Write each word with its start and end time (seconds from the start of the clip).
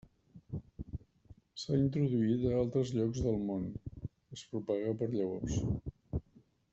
S'ha 1.63 1.75
introduït 1.81 2.47
a 2.51 2.55
altres 2.61 2.93
llocs 2.97 3.21
del 3.27 3.37
món, 3.51 3.67
Es 4.39 4.47
propaga 4.55 4.95
per 5.03 5.11
llavors. 5.17 5.61